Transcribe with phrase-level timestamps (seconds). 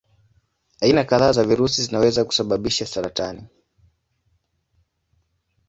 [0.81, 3.47] Aina kadhaa za virusi zinaweza kusababisha saratani.